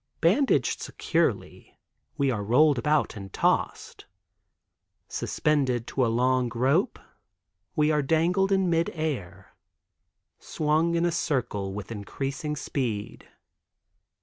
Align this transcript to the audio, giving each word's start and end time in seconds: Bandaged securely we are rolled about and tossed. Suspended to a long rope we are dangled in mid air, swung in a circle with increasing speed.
Bandaged 0.19 0.81
securely 0.81 1.77
we 2.17 2.31
are 2.31 2.43
rolled 2.43 2.79
about 2.79 3.15
and 3.15 3.31
tossed. 3.31 4.07
Suspended 5.07 5.85
to 5.85 6.03
a 6.03 6.07
long 6.09 6.51
rope 6.55 6.97
we 7.75 7.91
are 7.91 8.01
dangled 8.01 8.51
in 8.51 8.67
mid 8.67 8.89
air, 8.95 9.53
swung 10.39 10.95
in 10.95 11.05
a 11.05 11.11
circle 11.11 11.71
with 11.71 11.91
increasing 11.91 12.55
speed. 12.55 13.29